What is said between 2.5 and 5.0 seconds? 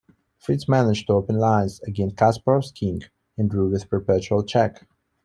king, and drew with perpetual check.